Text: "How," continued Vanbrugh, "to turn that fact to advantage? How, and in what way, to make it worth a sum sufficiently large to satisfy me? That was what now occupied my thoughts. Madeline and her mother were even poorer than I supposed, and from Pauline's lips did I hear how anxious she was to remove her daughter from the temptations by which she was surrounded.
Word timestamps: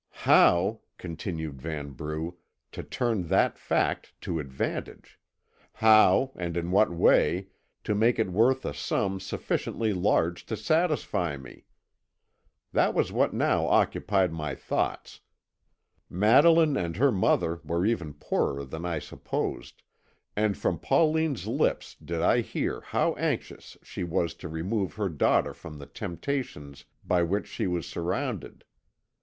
"How," 0.25 0.79
continued 0.97 1.61
Vanbrugh, 1.61 2.33
"to 2.71 2.81
turn 2.81 3.27
that 3.27 3.59
fact 3.59 4.19
to 4.21 4.39
advantage? 4.39 5.19
How, 5.73 6.31
and 6.35 6.57
in 6.57 6.71
what 6.71 6.91
way, 6.91 7.49
to 7.83 7.93
make 7.93 8.17
it 8.17 8.31
worth 8.31 8.65
a 8.65 8.73
sum 8.73 9.19
sufficiently 9.19 9.93
large 9.93 10.43
to 10.47 10.57
satisfy 10.57 11.37
me? 11.37 11.65
That 12.71 12.95
was 12.95 13.11
what 13.11 13.31
now 13.35 13.67
occupied 13.67 14.33
my 14.33 14.55
thoughts. 14.55 15.21
Madeline 16.09 16.75
and 16.77 16.95
her 16.97 17.11
mother 17.11 17.61
were 17.63 17.85
even 17.85 18.15
poorer 18.15 18.65
than 18.65 18.87
I 18.87 18.97
supposed, 18.97 19.83
and 20.35 20.57
from 20.57 20.79
Pauline's 20.79 21.45
lips 21.45 21.95
did 22.03 22.23
I 22.23 22.41
hear 22.41 22.81
how 22.81 23.13
anxious 23.17 23.77
she 23.83 24.03
was 24.03 24.33
to 24.33 24.49
remove 24.49 24.95
her 24.95 25.09
daughter 25.09 25.53
from 25.53 25.77
the 25.77 25.85
temptations 25.85 26.85
by 27.05 27.21
which 27.21 27.45
she 27.45 27.67
was 27.67 27.85
surrounded. 27.87 28.63